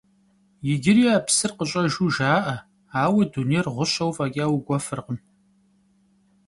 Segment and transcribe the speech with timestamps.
[0.71, 2.55] Иджыри а псыр къыщӀэжу жаӀэ,
[3.01, 5.17] ауэ дунейр гъущэу фӀэкӀа укӀуэфыркъым.